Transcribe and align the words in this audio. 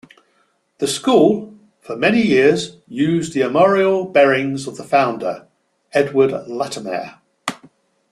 The 0.79 0.87
school 0.87 1.53
for 1.79 1.95
many 1.95 2.23
years 2.23 2.77
used 2.87 3.33
the 3.35 3.43
armorial 3.43 4.03
bearings 4.05 4.65
of 4.65 4.77
the 4.77 4.83
founder, 4.83 5.47
Edward 5.93 6.31
Latymer. 6.47 7.19